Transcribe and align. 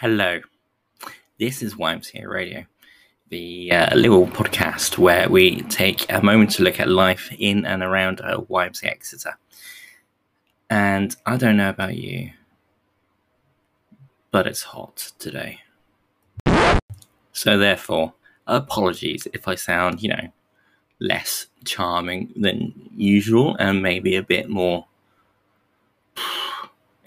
Hello, 0.00 0.38
this 1.40 1.60
is 1.60 1.74
YMCA 1.74 2.24
Radio, 2.28 2.66
the 3.30 3.72
uh, 3.72 3.96
little 3.96 4.28
podcast 4.28 4.96
where 4.96 5.28
we 5.28 5.62
take 5.62 6.06
a 6.08 6.22
moment 6.22 6.52
to 6.52 6.62
look 6.62 6.78
at 6.78 6.88
life 6.88 7.32
in 7.36 7.66
and 7.66 7.82
around 7.82 8.20
uh, 8.20 8.40
Exeter. 8.48 9.36
And 10.70 11.16
I 11.26 11.36
don't 11.36 11.56
know 11.56 11.68
about 11.68 11.96
you, 11.96 12.30
but 14.30 14.46
it's 14.46 14.62
hot 14.62 15.10
today. 15.18 15.62
So, 17.32 17.58
therefore, 17.58 18.12
apologies 18.46 19.26
if 19.34 19.48
I 19.48 19.56
sound, 19.56 20.00
you 20.00 20.10
know, 20.10 20.28
less 21.00 21.48
charming 21.64 22.32
than 22.36 22.72
usual 22.94 23.56
and 23.58 23.82
maybe 23.82 24.14
a 24.14 24.22
bit 24.22 24.48
more 24.48 24.86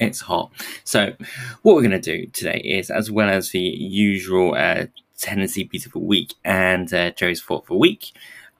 it's 0.02 0.20
hot. 0.20 0.52
So, 0.84 1.14
what 1.62 1.76
we're 1.76 1.88
going 1.88 1.92
to 1.92 2.00
do 2.00 2.26
today 2.28 2.60
is, 2.60 2.90
as 2.90 3.12
well 3.12 3.30
as 3.30 3.52
the 3.52 3.60
usual 3.60 4.56
uh, 4.56 4.88
Tennessee 5.18 5.64
Beautiful 5.64 6.02
Week 6.02 6.34
and 6.44 6.92
uh, 6.94 7.12
Joe's 7.12 7.42
Thoughtful 7.42 7.80
Week, 7.80 8.12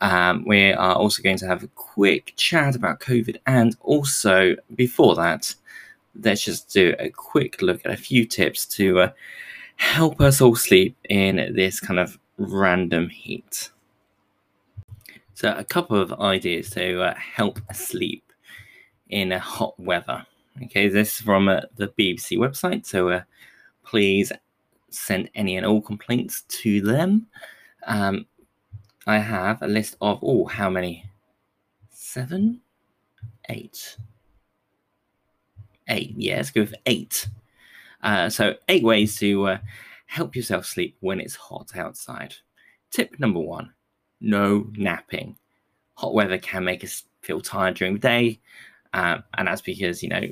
um, 0.02 0.46
we 0.46 0.72
are 0.72 0.96
also 0.96 1.22
going 1.22 1.38
to 1.38 1.48
have 1.48 1.64
a 1.64 1.68
quick 1.68 2.34
chat 2.36 2.76
about 2.76 3.00
COVID. 3.00 3.38
And 3.48 3.76
also, 3.82 4.56
before 4.76 5.16
that, 5.16 5.54
let's 6.24 6.44
just 6.44 6.72
do 6.72 6.96
a 7.00 7.10
quick 7.10 7.62
look 7.62 7.82
at 7.86 7.92
a 7.92 7.98
few 7.98 8.26
tips 8.26 8.66
to 8.78 9.00
uh, 9.00 9.12
help 9.78 10.22
us 10.22 10.42
all 10.42 10.56
sleep 10.56 10.96
in 11.10 11.54
this 11.56 11.80
kind 11.80 12.00
of 12.00 12.20
random 12.38 13.10
heat. 13.10 13.72
So, 15.34 15.54
a 15.58 15.64
couple 15.64 16.00
of 16.00 16.14
ideas 16.14 16.70
to 16.72 17.02
uh, 17.02 17.16
help 17.16 17.60
sleep 17.74 18.24
in 19.10 19.32
a 19.32 19.40
hot 19.40 19.80
weather. 19.80 20.26
Okay, 20.64 20.90
this 20.90 21.20
is 21.20 21.26
from 21.26 21.48
uh, 21.48 21.62
the 21.76 21.88
BBC 21.90 22.38
website, 22.38 22.86
so 22.86 23.10
uh, 23.10 23.22
please 23.84 24.32
send 24.90 25.30
any 25.34 25.56
and 25.58 25.66
all 25.66 25.82
complaints 25.82 26.44
to 26.44 26.82
them. 26.82 27.28
Um, 27.88 28.26
I 29.08 29.18
have 29.18 29.62
a 29.62 29.68
list 29.68 29.98
of, 30.02 30.20
oh, 30.22 30.46
how 30.46 30.70
many? 30.70 31.06
Seven? 31.90 32.62
Eight. 33.50 33.98
Eight, 35.88 36.14
yeah, 36.16 36.38
let's 36.38 36.52
go 36.52 36.62
with 36.62 36.76
eight. 36.86 37.28
Uh, 38.04 38.30
so, 38.30 38.56
eight 38.68 38.84
ways 38.84 39.18
to 39.18 39.48
uh, 39.48 39.58
help 40.06 40.36
yourself 40.36 40.66
sleep 40.66 40.98
when 41.00 41.20
it's 41.20 41.36
hot 41.36 41.76
outside. 41.76 42.36
Tip 42.92 43.20
number 43.20 43.40
one 43.40 43.74
no 44.22 44.68
napping. 44.74 45.36
Hot 45.96 46.14
weather 46.14 46.38
can 46.38 46.64
make 46.64 46.84
us 46.84 47.04
feel 47.22 47.42
tired 47.42 47.76
during 47.76 47.94
the 47.94 48.00
day, 48.00 48.40
um, 48.94 49.24
and 49.38 49.48
that's 49.48 49.62
because, 49.62 50.04
you 50.04 50.10
know, 50.10 50.28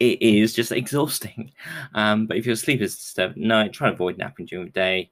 it 0.00 0.22
is 0.22 0.54
just 0.54 0.72
exhausting. 0.72 1.52
Um, 1.94 2.26
but 2.26 2.36
if 2.36 2.46
your 2.46 2.54
sleep 2.54 2.80
is 2.80 2.96
disturbed 2.96 3.36
of 3.36 3.42
night, 3.42 3.72
try 3.72 3.88
to 3.88 3.94
avoid 3.94 4.18
napping 4.18 4.46
during 4.46 4.66
the 4.66 4.72
day. 4.72 5.10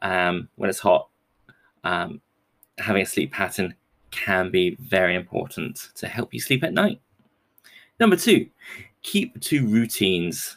Um, 0.00 0.48
when 0.54 0.70
it's 0.70 0.78
hot, 0.78 1.08
um, 1.82 2.20
having 2.78 3.02
a 3.02 3.06
sleep 3.06 3.32
pattern 3.32 3.74
can 4.10 4.50
be 4.50 4.76
very 4.76 5.16
important 5.16 5.90
to 5.96 6.06
help 6.06 6.32
you 6.32 6.40
sleep 6.40 6.62
at 6.62 6.72
night. 6.72 7.00
Number 7.98 8.16
two, 8.16 8.48
keep 9.02 9.38
two 9.40 9.66
routines. 9.66 10.56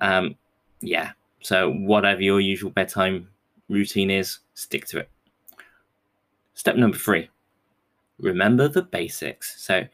Um, 0.00 0.36
yeah, 0.80 1.12
so 1.40 1.70
whatever 1.72 2.22
your 2.22 2.40
usual 2.40 2.70
bedtime 2.70 3.28
routine 3.68 4.10
is, 4.10 4.38
stick 4.54 4.86
to 4.86 4.98
it. 4.98 5.10
Step 6.54 6.76
number 6.76 6.96
three, 6.96 7.28
remember 8.18 8.68
the 8.68 8.82
basics. 8.82 9.62
So 9.62 9.84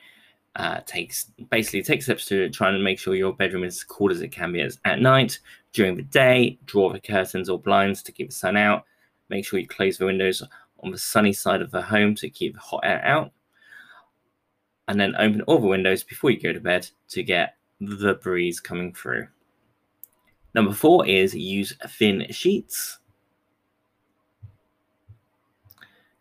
uh, 0.57 0.81
takes 0.87 1.31
basically 1.51 1.83
takes 1.83 2.05
steps 2.05 2.27
to 2.27 2.49
try 2.51 2.69
and 2.69 2.83
make 2.83 2.99
sure 2.99 3.15
your 3.15 3.33
bedroom 3.35 3.65
is 3.65 3.77
as 3.77 3.85
cool 3.85 4.11
as 4.11 4.21
it 4.21 4.29
can 4.29 4.53
be 4.53 4.67
at 4.85 5.01
night. 5.01 5.39
During 5.73 5.97
the 5.97 6.03
day, 6.03 6.59
draw 6.67 6.93
the 6.93 7.01
curtains 7.01 7.49
or 7.49 7.59
blinds 7.59 8.03
to 8.05 8.13
keep 8.13 8.31
the 8.31 8.35
sun 8.35 8.57
out. 8.57 8.85
Make 9.29 9.45
sure 9.45 9.59
you 9.59 9.67
close 9.67 9.99
the 9.99 10.07
windows 10.07 10.43
on 10.83 10.91
the 10.91 10.99
sunny 10.99 11.33
side 11.33 11.63
of 11.63 11.71
the 11.71 11.83
home 11.83 12.15
to 12.17 12.31
keep 12.31 12.55
the 12.55 12.61
hot 12.61 12.83
air 12.85 13.05
out. 13.05 13.33
And 14.87 15.01
then 15.01 15.17
open 15.17 15.41
all 15.43 15.59
the 15.59 15.67
windows 15.67 16.05
before 16.05 16.31
you 16.31 16.39
go 16.39 16.53
to 16.53 16.61
bed 16.61 16.89
to 17.09 17.23
get 17.23 17.57
the 17.81 18.15
breeze 18.15 18.61
coming 18.61 18.93
through. 18.93 19.27
Number 20.55 20.73
four 20.73 21.05
is 21.07 21.35
use 21.35 21.77
thin 21.89 22.27
sheets. 22.31 22.99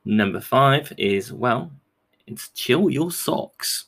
Number 0.05 0.41
five 0.41 0.91
is, 0.97 1.31
well, 1.31 1.71
it's 2.25 2.49
chill 2.49 2.89
your 2.89 3.11
socks. 3.11 3.85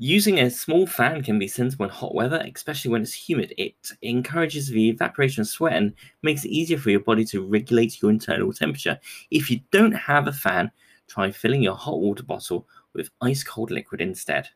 Using 0.00 0.38
a 0.38 0.48
small 0.48 0.86
fan 0.86 1.24
can 1.24 1.40
be 1.40 1.48
sensible 1.48 1.86
in 1.86 1.90
hot 1.90 2.14
weather, 2.14 2.48
especially 2.54 2.92
when 2.92 3.02
it's 3.02 3.12
humid. 3.12 3.52
It 3.58 3.74
encourages 4.02 4.68
the 4.68 4.90
evaporation 4.90 5.40
of 5.40 5.48
sweat 5.48 5.72
and 5.72 5.92
makes 6.22 6.44
it 6.44 6.50
easier 6.50 6.78
for 6.78 6.90
your 6.90 7.00
body 7.00 7.24
to 7.24 7.44
regulate 7.44 8.00
your 8.00 8.12
internal 8.12 8.52
temperature. 8.52 9.00
If 9.32 9.50
you 9.50 9.60
don't 9.72 9.90
have 9.90 10.28
a 10.28 10.32
fan, 10.32 10.70
try 11.08 11.32
filling 11.32 11.64
your 11.64 11.74
hot 11.74 11.98
water 11.98 12.22
bottle 12.22 12.68
with 12.92 13.10
ice 13.22 13.42
cold 13.42 13.72
liquid 13.72 14.00
instead. 14.00 14.48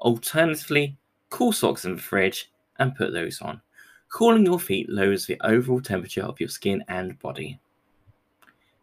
Alternatively, 0.00 0.96
cool 1.28 1.52
socks 1.52 1.84
in 1.84 1.96
the 1.96 2.00
fridge 2.00 2.50
and 2.78 2.94
put 2.94 3.12
those 3.12 3.42
on. 3.42 3.60
Cooling 4.08 4.46
your 4.46 4.58
feet 4.58 4.88
lowers 4.88 5.26
the 5.26 5.38
overall 5.42 5.82
temperature 5.82 6.22
of 6.22 6.40
your 6.40 6.48
skin 6.48 6.82
and 6.88 7.18
body. 7.18 7.60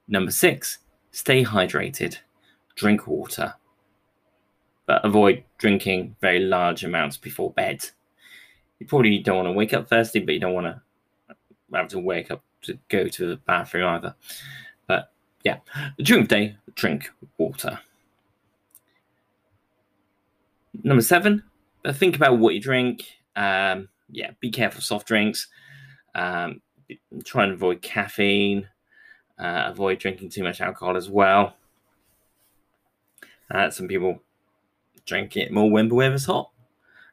Number 0.08 0.30
six, 0.30 0.78
stay 1.10 1.44
hydrated. 1.44 2.20
Drink 2.76 3.08
water 3.08 3.56
but 4.88 5.06
avoid 5.06 5.44
drinking 5.60 6.16
very 6.22 6.40
large 6.40 6.84
amounts 6.84 7.18
before 7.18 7.52
bed. 7.52 7.86
You 8.80 8.88
probably 8.88 9.20
don't 9.20 9.36
want 9.36 9.48
to 9.48 9.52
wake 9.52 9.74
up 9.74 9.88
thirsty, 9.88 10.20
but 10.20 10.34
you 10.34 10.40
don't 10.40 10.54
want 10.54 10.68
to 10.68 10.82
have 11.74 11.90
to 11.90 12.00
wake 12.00 12.32
up 12.32 12.42
to 12.64 12.80
go 12.88 13.08
to 13.08 13.28
the 13.28 13.36
bathroom 13.36 13.86
either. 13.86 14.16
But 14.88 15.12
yeah, 15.44 15.60
during 16.00 16.24
the 16.24 16.28
day, 16.28 16.58
drink 16.74 17.12
water. 17.38 17.80
Number 20.84 21.02
seven, 21.02 21.44
uh, 21.84 21.92
think 21.92 22.16
about 22.16 22.38
what 22.40 22.54
you 22.54 22.62
drink. 22.62 23.06
Um, 23.36 23.90
yeah, 24.10 24.32
be 24.40 24.50
careful 24.52 24.78
of 24.78 24.84
soft 24.84 25.08
drinks. 25.08 25.48
Um, 26.16 26.62
try 27.26 27.44
and 27.44 27.54
avoid 27.54 27.82
caffeine. 27.82 28.70
Uh, 29.38 29.66
avoid 29.68 30.00
drinking 30.00 30.30
too 30.30 30.44
much 30.44 30.62
alcohol 30.62 30.96
as 30.96 31.10
well. 31.10 31.56
Uh, 33.52 33.70
some 33.70 33.88
people 33.88 34.22
drink 35.08 35.36
it 35.36 35.52
more 35.52 35.72
when 35.72 35.88
the 35.88 35.96
weather's 35.96 36.26
hot. 36.26 36.52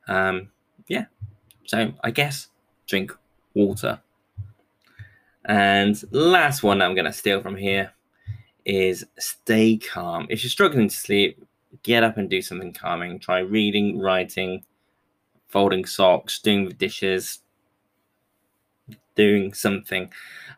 Um, 0.06 0.50
yeah, 0.88 1.06
so 1.64 1.92
I 2.02 2.10
guess 2.10 2.48
drink 2.86 3.12
water. 3.54 4.00
And 5.46 6.02
last 6.10 6.62
one 6.62 6.82
I'm 6.82 6.94
going 6.94 7.06
to 7.06 7.12
steal 7.12 7.40
from 7.40 7.56
here 7.56 7.92
is 8.64 9.04
stay 9.18 9.78
calm. 9.78 10.26
If 10.28 10.42
you're 10.42 10.50
struggling 10.50 10.88
to 10.88 10.94
sleep, 10.94 11.42
get 11.82 12.02
up 12.02 12.16
and 12.16 12.28
do 12.28 12.42
something 12.42 12.72
calming. 12.72 13.18
Try 13.18 13.40
reading, 13.40 13.98
writing, 13.98 14.64
folding 15.48 15.84
socks, 15.84 16.40
doing 16.40 16.68
the 16.68 16.74
dishes, 16.74 17.40
doing 19.14 19.52
something. 19.52 20.10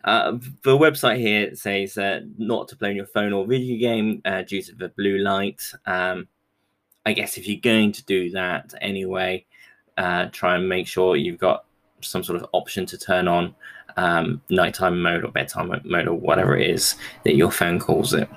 Uh, 0.05 0.33
the 0.63 0.79
website 0.79 1.19
here 1.19 1.55
says 1.57 1.99
uh, 1.99 2.21
not 2.39 2.69
to 2.69 2.77
play 2.77 2.91
on 2.91 2.97
your 2.97 3.07
phone 3.07 3.33
or 3.33 3.45
video 3.45 3.79
game 3.79 4.23
uh, 4.25 4.43
due 4.43 4.63
to 4.63 4.75
the 4.75 4.89
blue 4.91 5.19
light. 5.19 5.61
Um, 5.85 6.29
I 7.07 7.13
guess 7.13 7.39
if 7.39 7.47
you're 7.47 7.61
going 7.61 7.93
to 7.93 8.05
do 8.05 8.31
that 8.33 8.75
anyway, 8.81 9.47
uh, 9.97 10.27
try 10.33 10.57
and 10.57 10.69
make 10.69 10.89
sure 10.89 11.17
you've 11.17 11.39
got 11.39 11.65
some 12.01 12.25
sort 12.25 12.43
of 12.43 12.49
option 12.53 12.85
to 12.87 12.99
turn 12.99 13.29
on 13.29 13.55
um, 13.97 14.43
nighttime 14.51 15.01
mode 15.01 15.25
or 15.25 15.31
bedtime 15.31 15.71
mode 15.85 16.09
or 16.09 16.15
whatever 16.15 16.57
it 16.57 16.69
is 16.69 16.97
that 17.25 17.37
your 17.37 17.53
phone 17.53 17.79
calls 17.79 18.13
it. 18.13 18.29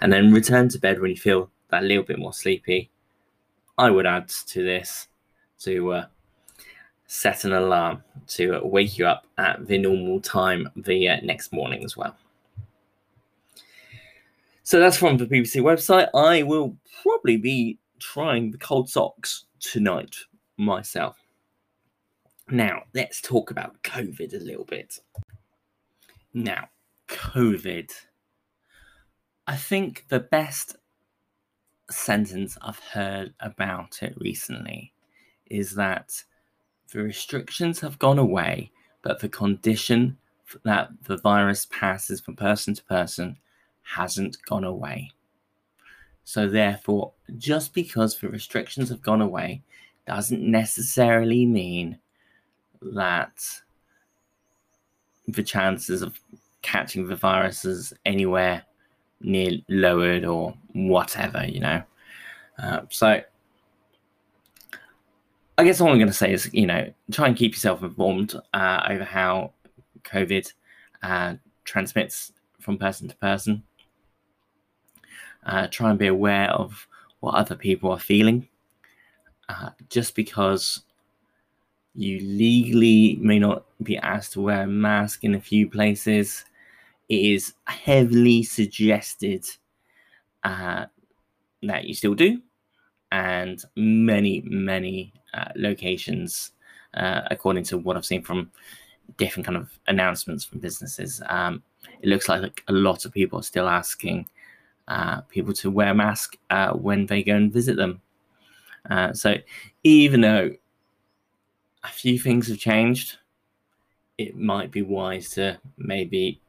And 0.00 0.10
then 0.10 0.32
return 0.32 0.70
to 0.70 0.78
bed 0.78 1.00
when 1.00 1.10
you 1.10 1.16
feel 1.16 1.50
that 1.68 1.84
little 1.84 2.02
bit 2.02 2.18
more 2.18 2.32
sleepy. 2.32 2.90
I 3.76 3.90
would 3.90 4.06
add 4.06 4.28
to 4.28 4.64
this 4.64 5.08
to 5.60 5.92
uh, 5.92 6.06
set 7.06 7.44
an 7.44 7.52
alarm 7.52 8.02
to 8.28 8.60
wake 8.62 8.96
you 8.98 9.06
up 9.06 9.26
at 9.36 9.66
the 9.66 9.76
normal 9.76 10.20
time 10.20 10.68
the 10.74 11.08
uh, 11.08 11.16
next 11.22 11.52
morning 11.52 11.84
as 11.84 11.98
well. 11.98 12.16
So 14.62 14.80
that's 14.80 14.96
from 14.96 15.18
the 15.18 15.26
BBC 15.26 15.60
website. 15.62 16.08
I 16.14 16.44
will 16.44 16.76
probably 17.02 17.36
be 17.36 17.78
trying 18.00 18.50
the 18.50 18.58
cold 18.58 18.88
socks 18.88 19.44
tonight 19.60 20.16
myself. 20.56 21.16
Now, 22.50 22.82
let's 22.94 23.20
talk 23.20 23.50
about 23.50 23.82
COVID 23.82 24.34
a 24.34 24.44
little 24.44 24.64
bit. 24.64 24.98
Now, 26.34 26.68
COVID. 27.08 27.90
I 29.46 29.56
think 29.56 30.06
the 30.08 30.20
best 30.20 30.76
sentence 31.90 32.56
I've 32.62 32.78
heard 32.78 33.34
about 33.40 34.02
it 34.02 34.14
recently 34.18 34.92
is 35.46 35.74
that 35.74 36.24
the 36.92 37.02
restrictions 37.02 37.80
have 37.80 37.98
gone 37.98 38.18
away, 38.18 38.70
but 39.02 39.20
the 39.20 39.28
condition 39.28 40.18
that 40.64 40.90
the 41.04 41.18
virus 41.18 41.66
passes 41.70 42.20
from 42.20 42.36
person 42.36 42.74
to 42.74 42.84
person 42.84 43.38
hasn't 43.82 44.36
gone 44.44 44.64
away. 44.64 45.10
So, 46.24 46.48
therefore, 46.48 47.12
just 47.38 47.74
because 47.74 48.18
the 48.18 48.28
restrictions 48.28 48.88
have 48.88 49.02
gone 49.02 49.20
away 49.20 49.62
doesn't 50.06 50.42
necessarily 50.42 51.44
mean 51.46 51.98
that 52.82 53.32
the 55.28 55.42
chances 55.42 56.02
of 56.02 56.18
catching 56.62 57.06
the 57.06 57.16
viruses 57.16 57.92
anywhere 58.04 58.62
near 59.20 59.52
lowered 59.68 60.24
or 60.24 60.54
whatever, 60.72 61.44
you 61.46 61.60
know. 61.60 61.82
Uh, 62.58 62.80
so 62.88 63.20
I 65.58 65.64
guess 65.64 65.80
all 65.80 65.88
I'm 65.88 65.98
going 65.98 66.06
to 66.08 66.12
say 66.14 66.32
is, 66.32 66.48
you 66.52 66.66
know, 66.66 66.90
try 67.12 67.28
and 67.28 67.36
keep 67.36 67.52
yourself 67.52 67.82
informed 67.82 68.34
uh, 68.54 68.86
over 68.88 69.04
how 69.04 69.52
COVID 70.04 70.52
uh, 71.02 71.34
transmits 71.64 72.32
from 72.60 72.78
person 72.78 73.08
to 73.08 73.16
person. 73.16 73.62
Uh, 75.44 75.66
try 75.68 75.90
and 75.90 75.98
be 75.98 76.06
aware 76.06 76.50
of 76.50 76.86
what 77.20 77.34
other 77.34 77.54
people 77.54 77.90
are 77.90 77.98
feeling. 77.98 78.48
Uh, 79.48 79.70
just 79.88 80.14
because 80.14 80.82
you 81.94 82.20
legally 82.20 83.16
may 83.20 83.38
not 83.38 83.64
be 83.82 83.96
asked 83.98 84.32
to 84.32 84.40
wear 84.40 84.62
a 84.62 84.66
mask 84.66 85.24
in 85.24 85.34
a 85.34 85.40
few 85.40 85.68
places, 85.68 86.44
it 87.08 87.18
is 87.18 87.54
heavily 87.64 88.42
suggested 88.42 89.44
uh, 90.44 90.86
that 91.62 91.84
you 91.84 91.94
still 91.94 92.14
do. 92.14 92.40
And 93.12 93.62
many, 93.76 94.42
many 94.46 95.12
uh, 95.34 95.48
locations, 95.56 96.52
uh, 96.94 97.22
according 97.30 97.64
to 97.64 97.78
what 97.78 97.96
I've 97.96 98.06
seen 98.06 98.22
from 98.22 98.52
different 99.16 99.44
kind 99.44 99.58
of 99.58 99.70
announcements 99.88 100.44
from 100.44 100.60
businesses, 100.60 101.20
um, 101.28 101.62
it 102.02 102.08
looks 102.08 102.28
like 102.28 102.62
a 102.68 102.72
lot 102.72 103.04
of 103.04 103.12
people 103.12 103.40
are 103.40 103.42
still 103.42 103.68
asking 103.68 104.28
uh, 104.90 105.20
people 105.22 105.54
to 105.54 105.70
wear 105.70 105.90
a 105.90 105.94
mask 105.94 106.36
uh, 106.50 106.72
when 106.72 107.06
they 107.06 107.22
go 107.22 107.36
and 107.36 107.52
visit 107.52 107.76
them. 107.76 108.00
Uh, 108.90 109.12
so 109.12 109.36
even 109.84 110.20
though 110.20 110.50
a 111.84 111.88
few 111.88 112.18
things 112.18 112.48
have 112.48 112.58
changed, 112.58 113.18
it 114.18 114.36
might 114.36 114.72
be 114.72 114.82
wise 114.82 115.30
to 115.30 115.58
maybe 115.78 116.40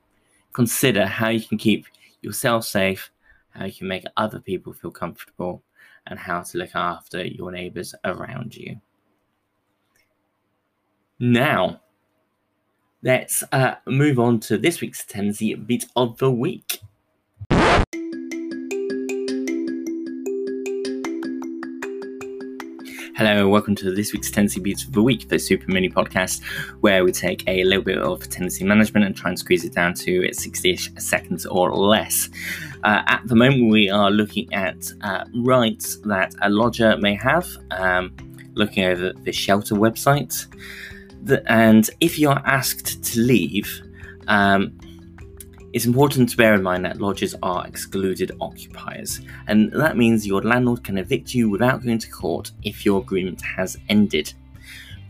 consider 0.53 1.05
how 1.05 1.29
you 1.29 1.39
can 1.39 1.57
keep 1.57 1.85
yourself 2.21 2.65
safe, 2.65 3.11
how 3.51 3.65
you 3.65 3.73
can 3.73 3.87
make 3.87 4.05
other 4.17 4.39
people 4.39 4.73
feel 4.73 4.91
comfortable, 4.91 5.61
and 6.07 6.17
how 6.17 6.41
to 6.41 6.57
look 6.57 6.75
after 6.75 7.23
your 7.23 7.51
neighbors 7.51 7.93
around 8.03 8.55
you. 8.55 8.81
Now, 11.19 11.81
let's 13.03 13.43
uh, 13.51 13.75
move 13.85 14.17
on 14.17 14.39
to 14.41 14.57
this 14.57 14.81
week's 14.81 15.05
tenancy 15.05 15.53
beat 15.53 15.85
of 15.95 16.17
the 16.17 16.31
week. 16.31 16.81
Hello, 23.13 23.49
welcome 23.49 23.75
to 23.75 23.93
this 23.93 24.13
week's 24.13 24.31
Tenancy 24.31 24.61
Beats 24.61 24.85
of 24.85 24.93
the 24.93 25.03
Week, 25.03 25.27
the 25.27 25.37
super 25.37 25.69
mini 25.69 25.89
podcast 25.89 26.41
where 26.79 27.03
we 27.03 27.11
take 27.11 27.43
a 27.45 27.65
little 27.65 27.83
bit 27.83 27.97
of 27.97 28.27
tenancy 28.29 28.63
management 28.63 29.05
and 29.05 29.15
try 29.15 29.29
and 29.29 29.37
squeeze 29.37 29.65
it 29.65 29.73
down 29.73 29.93
to 29.95 30.31
60 30.31 30.71
ish 30.71 30.89
seconds 30.97 31.45
or 31.45 31.75
less. 31.75 32.29
Uh, 32.85 33.01
at 33.07 33.21
the 33.27 33.35
moment, 33.35 33.69
we 33.69 33.89
are 33.89 34.09
looking 34.09 34.51
at 34.53 34.89
uh, 35.01 35.25
rights 35.35 35.97
that 36.05 36.33
a 36.41 36.49
lodger 36.49 36.95
may 36.97 37.13
have, 37.13 37.45
um, 37.71 38.15
looking 38.53 38.85
over 38.85 39.11
the 39.11 39.33
shelter 39.33 39.75
website. 39.75 40.47
The, 41.21 41.43
and 41.51 41.89
if 41.99 42.17
you're 42.17 42.41
asked 42.45 43.03
to 43.03 43.19
leave, 43.19 43.81
um, 44.29 44.79
it's 45.73 45.85
important 45.85 46.29
to 46.29 46.37
bear 46.37 46.53
in 46.53 46.63
mind 46.63 46.83
that 46.83 46.99
lodges 46.99 47.33
are 47.41 47.65
excluded 47.65 48.31
occupiers, 48.41 49.21
and 49.47 49.71
that 49.73 49.95
means 49.95 50.27
your 50.27 50.41
landlord 50.41 50.83
can 50.83 50.97
evict 50.97 51.33
you 51.33 51.49
without 51.49 51.83
going 51.83 51.99
to 51.99 52.09
court 52.09 52.51
if 52.63 52.85
your 52.85 52.99
agreement 52.99 53.41
has 53.41 53.77
ended. 53.87 54.33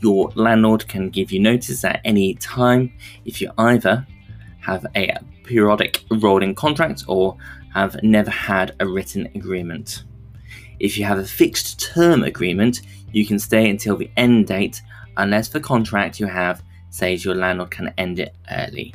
Your 0.02 0.32
landlord 0.36 0.88
can 0.88 1.10
give 1.10 1.32
you 1.32 1.40
notice 1.40 1.84
at 1.84 2.02
any 2.04 2.36
time 2.36 2.94
if 3.26 3.42
you 3.42 3.52
either 3.58 4.06
have 4.60 4.86
a 4.96 5.16
periodic 5.44 6.04
rolling 6.12 6.54
contract 6.54 7.06
or 7.08 7.38
have 7.74 8.02
never 8.04 8.30
had 8.30 8.76
a 8.80 8.88
written 8.88 9.28
agreement. 9.34 10.04
If 10.80 10.98
you 10.98 11.06
have 11.06 11.20
a 11.20 11.26
fixed 11.26 11.80
term 11.80 12.24
agreement, 12.24 12.82
you 13.12 13.26
can 13.26 13.40
stay 13.40 13.70
until 13.70 13.98
the 13.98 14.12
end 14.18 14.48
date 14.48 14.82
unless 15.18 15.50
the 15.50 15.60
contract 15.60 16.20
you 16.20 16.28
have 16.28 16.64
says 16.90 17.26
your 17.26 17.36
landlord 17.36 17.72
can 17.72 17.94
end 17.98 18.20
it 18.20 18.36
early. 18.52 18.94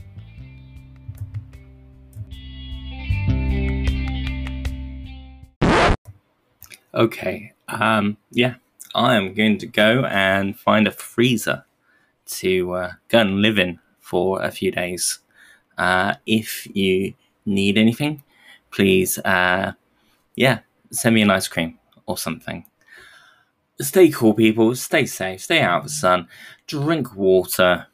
Okay, 6.96 7.52
um, 7.68 8.16
yeah, 8.30 8.54
I 8.94 9.16
am 9.16 9.34
going 9.34 9.58
to 9.58 9.66
go 9.66 10.06
and 10.06 10.58
find 10.58 10.88
a 10.88 10.90
freezer 10.90 11.66
to 12.38 12.72
uh, 12.72 12.92
go 13.08 13.18
and 13.18 13.42
live 13.42 13.58
in 13.58 13.80
for 14.00 14.40
a 14.40 14.50
few 14.50 14.70
days. 14.70 15.18
Uh, 15.76 16.14
if 16.24 16.66
you 16.74 17.12
need 17.44 17.76
anything, 17.76 18.22
please, 18.70 19.18
uh, 19.18 19.72
yeah, 20.36 20.60
send 20.90 21.14
me 21.16 21.20
an 21.20 21.28
ice 21.28 21.48
cream 21.48 21.78
or 22.06 22.16
something. 22.16 22.64
Stay 23.78 24.08
cool, 24.08 24.32
people. 24.32 24.74
Stay 24.74 25.04
safe. 25.04 25.42
Stay 25.42 25.60
out 25.60 25.80
of 25.80 25.84
the 25.84 25.90
sun. 25.90 26.28
Drink 26.66 27.14
water. 27.14 27.88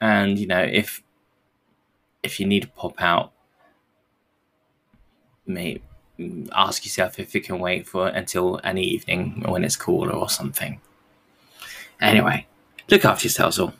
And 0.00 0.38
you 0.38 0.46
know, 0.46 0.62
if 0.62 1.02
if 2.22 2.38
you 2.38 2.46
need 2.46 2.62
to 2.62 2.68
pop 2.68 3.02
out, 3.02 3.32
maybe 5.44 5.82
ask 6.52 6.84
yourself 6.84 7.18
if 7.18 7.34
you 7.34 7.40
can 7.40 7.58
wait 7.58 7.86
for 7.86 8.08
until 8.08 8.56
an 8.58 8.78
evening 8.78 9.42
when 9.46 9.64
it's 9.64 9.76
cooler 9.76 10.12
or 10.12 10.28
something. 10.28 10.80
Anyway, 12.00 12.46
look 12.90 13.04
after 13.04 13.26
yourselves 13.26 13.58
all. 13.58 13.74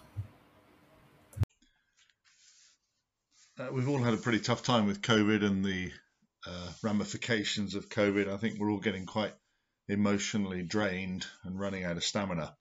Uh, 3.59 3.69
we've 3.73 3.89
all 3.89 4.03
had 4.03 4.15
a 4.15 4.19
pretty 4.19 4.41
tough 4.41 4.63
time 4.63 4.87
with 4.87 5.03
COVID 5.03 5.45
and 5.45 5.65
the 5.65 5.93
uh, 6.47 6.69
ramifications 6.83 7.75
of 7.75 7.89
COVID. 7.89 8.33
I 8.33 8.37
think 8.37 8.59
we're 8.59 8.71
all 8.71 8.81
getting 8.81 9.07
quite 9.07 9.35
emotionally 9.89 10.63
drained 10.63 11.27
and 11.45 11.59
running 11.59 11.85
out 11.85 11.97
of 11.97 12.05
stamina. 12.05 12.57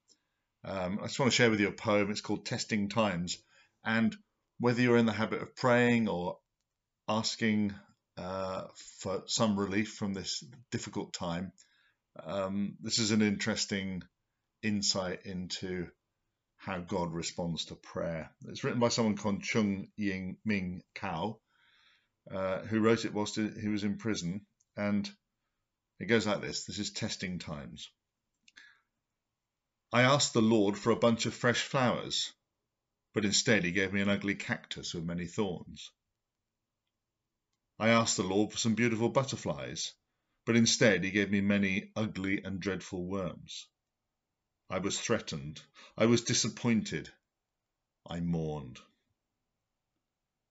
Um, 0.64 1.00
I 1.02 1.08
just 1.08 1.20
want 1.20 1.32
to 1.32 1.36
share 1.36 1.50
with 1.50 1.60
you 1.60 1.70
a 1.70 1.74
poem. 1.74 2.12
It's 2.12 2.22
called 2.22 2.46
Testing 2.46 2.90
Times. 2.90 3.38
And 3.84 4.16
whether 4.60 4.82
you're 4.82 4.98
in 4.98 5.06
the 5.08 5.12
habit 5.12 5.42
of 5.42 5.56
praying 5.56 6.08
or 6.08 6.38
asking 7.08 7.74
uh, 8.22 8.68
for 9.00 9.24
some 9.26 9.60
relief 9.60 9.94
from 9.94 10.14
this 10.14 10.44
difficult 10.70 11.12
time. 11.12 11.52
Um, 12.24 12.76
this 12.82 13.00
is 13.00 13.12
an 13.12 13.22
interesting 13.22 14.04
insight 14.62 15.26
into 15.26 15.88
how 16.58 16.80
God 16.80 17.14
responds 17.14 17.66
to 17.66 17.76
prayer. 17.76 18.30
It's 18.48 18.64
written 18.64 18.80
by 18.80 18.90
someone 18.90 19.18
called 19.18 19.42
Chung 19.42 19.88
Ying 19.98 20.38
Ming 20.46 20.84
Kao, 20.94 21.40
uh, 22.30 22.60
who 22.60 22.80
wrote 22.80 23.06
it 23.06 23.14
whilst 23.14 23.38
he 23.38 23.68
was 23.68 23.84
in 23.84 23.98
prison. 23.98 24.46
And 24.78 25.10
it 26.00 26.06
goes 26.06 26.28
like 26.28 26.42
this 26.42 26.66
this 26.66 26.78
is 26.78 26.92
testing 26.92 27.40
times. 27.40 27.90
I 29.92 30.04
asked 30.04 30.34
the 30.34 30.42
Lord 30.42 30.78
for 30.78 30.92
a 30.92 30.96
bunch 30.96 31.26
of 31.26 31.34
fresh 31.34 31.62
flowers, 31.64 32.32
but 33.14 33.26
instead 33.26 33.64
he 33.64 33.72
gave 33.72 33.92
me 33.92 34.02
an 34.02 34.10
ugly 34.10 34.36
cactus 34.36 34.94
with 34.94 35.04
many 35.04 35.26
thorns. 35.26 35.90
I 37.82 37.90
asked 37.90 38.16
the 38.16 38.22
Lord 38.22 38.52
for 38.52 38.60
some 38.60 38.76
beautiful 38.76 39.10
butterflies, 39.10 39.96
but 40.46 40.56
instead 40.56 41.04
he 41.04 41.10
gave 41.10 41.32
me 41.32 41.42
many 41.42 41.92
ugly 41.96 42.44
and 42.44 42.60
dreadful 42.60 43.04
worms. 43.04 43.66
I 44.70 44.78
was 44.78 45.02
threatened. 45.02 45.60
I 45.98 46.06
was 46.06 46.22
disappointed. 46.22 47.12
I 48.06 48.20
mourned. 48.20 48.80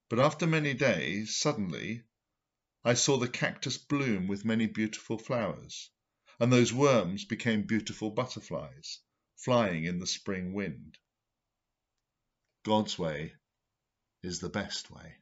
But 0.08 0.18
after 0.18 0.44
many 0.44 0.74
days, 0.74 1.36
suddenly, 1.36 2.02
I 2.82 2.94
saw 2.94 3.16
the 3.16 3.28
cactus 3.28 3.78
bloom 3.78 4.26
with 4.26 4.44
many 4.44 4.66
beautiful 4.66 5.16
flowers, 5.16 5.88
and 6.40 6.52
those 6.52 6.72
worms 6.72 7.24
became 7.24 7.62
beautiful 7.62 8.10
butterflies, 8.10 8.98
flying 9.36 9.84
in 9.84 10.00
the 10.00 10.06
spring 10.08 10.52
wind. 10.52 10.98
God's 12.64 12.98
way 12.98 13.34
is 14.20 14.40
the 14.40 14.50
best 14.50 14.90
way. 14.90 15.14